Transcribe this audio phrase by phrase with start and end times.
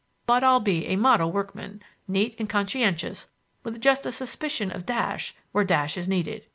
[0.25, 3.27] But I'll be a model workman, neat and conscientious
[3.63, 6.47] with just a suspicion of dash where dash is needed.